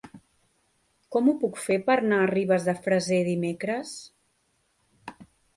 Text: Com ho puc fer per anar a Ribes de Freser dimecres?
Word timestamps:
Com 1.15 1.27
ho 1.27 1.35
puc 1.43 1.59
fer 1.65 1.77
per 1.89 1.97
anar 2.01 2.19
a 2.21 2.31
Ribes 2.31 2.65
de 2.71 2.75
Freser 2.87 3.23
dimecres? 3.31 3.93